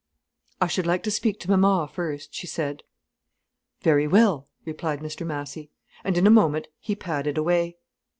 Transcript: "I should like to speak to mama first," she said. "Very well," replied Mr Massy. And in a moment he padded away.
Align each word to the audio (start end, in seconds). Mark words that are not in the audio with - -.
"I 0.59 0.65
should 0.65 0.87
like 0.87 1.03
to 1.03 1.11
speak 1.11 1.39
to 1.41 1.49
mama 1.51 1.87
first," 1.87 2.33
she 2.33 2.47
said. 2.47 2.81
"Very 3.81 4.07
well," 4.07 4.47
replied 4.65 4.99
Mr 4.99 5.27
Massy. 5.27 5.69
And 6.03 6.17
in 6.17 6.25
a 6.25 6.31
moment 6.31 6.69
he 6.79 6.95
padded 6.95 7.37
away. 7.37 7.77